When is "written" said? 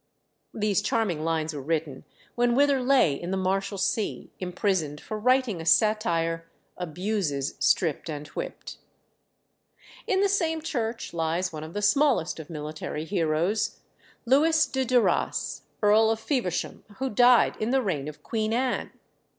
1.61-2.05